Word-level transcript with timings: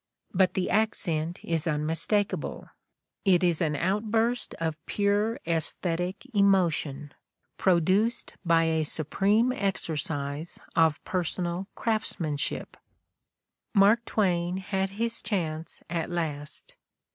But 0.33 0.55
the 0.55 0.71
accent 0.71 1.41
is 1.45 1.67
unmistakable. 1.67 2.67
It 3.23 3.43
is 3.43 3.61
an 3.61 3.75
out 3.75 4.01
48 4.01 4.01
The 4.01 4.01
Ordeal 4.01 4.01
of 4.01 4.01
Mark 4.01 4.01
Twain 4.01 4.09
burst 4.11 4.55
of 4.55 4.85
pure 4.87 5.39
sssthetic 5.45 6.15
emotion, 6.33 7.13
produced 7.59 8.33
by 8.43 8.63
a 8.63 8.83
supreme 8.83 9.51
exercise 9.51 10.57
of 10.75 11.03
personal 11.03 11.67
craftsmanship. 11.75 12.77
Mark 13.75 14.03
Twain 14.05 14.57
had 14.57 14.89
his 14.91 15.21
chance 15.21 15.83
at 15.87 16.09
last 16.09 16.75